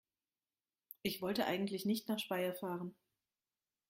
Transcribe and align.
Ich 1.03 1.21
wollte 1.21 1.45
eigentlich 1.45 1.85
nicht 1.85 2.09
nach 2.09 2.17
Speyer 2.17 2.55
fahren 2.55 2.95